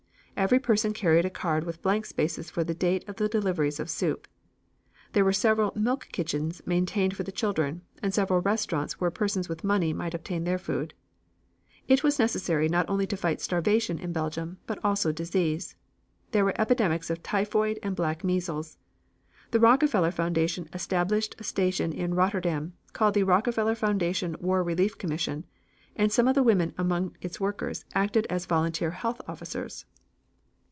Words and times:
Every 0.37 0.57
person 0.57 0.91
carried 0.93 1.23
a 1.25 1.29
card 1.29 1.65
with 1.65 1.83
blank 1.83 2.07
spaces 2.07 2.49
for 2.49 2.63
the 2.63 2.73
date 2.73 3.07
of 3.07 3.17
the 3.17 3.29
deliveries 3.29 3.79
of 3.79 3.91
soup. 3.91 4.27
There 5.11 5.23
were 5.23 5.33
several 5.33 5.71
milk 5.75 6.07
kitchens 6.11 6.63
maintained 6.65 7.15
for 7.15 7.21
the 7.21 7.31
children, 7.31 7.83
and 8.01 8.11
several 8.11 8.41
restaurants 8.41 8.99
where 8.99 9.11
persons 9.11 9.47
with 9.47 9.63
money 9.63 9.93
might 9.93 10.15
obtain 10.15 10.43
their 10.43 10.57
food. 10.57 10.95
It 11.87 12.01
was 12.03 12.17
necessary 12.17 12.67
not 12.69 12.89
only 12.89 13.05
to 13.05 13.15
fight 13.17 13.39
starvation 13.39 13.99
in 13.99 14.13
Belgium 14.13 14.57
but 14.65 14.83
also 14.83 15.11
disease. 15.11 15.75
There 16.31 16.43
were 16.45 16.59
epidemics 16.59 17.11
of 17.11 17.21
typhoid 17.21 17.77
and 17.83 17.95
black 17.95 18.23
measles. 18.23 18.79
The 19.51 19.59
Rockefeller 19.59 20.09
Foundation 20.09 20.67
established 20.73 21.35
a 21.37 21.43
station 21.43 21.93
in 21.93 22.15
Rotterdam 22.15 22.73
called 22.93 23.13
the 23.13 23.21
Rockefeller 23.25 23.75
Foundation 23.75 24.35
War 24.39 24.63
Relief 24.63 24.97
Commission, 24.97 25.45
and 25.95 26.11
some 26.11 26.27
of 26.27 26.33
the 26.33 26.41
women 26.41 26.73
among 26.79 27.15
its 27.21 27.39
workers 27.39 27.85
acted 27.93 28.25
as 28.27 28.47
volunteer 28.47 28.89
health 28.89 29.21
officers. 29.27 29.85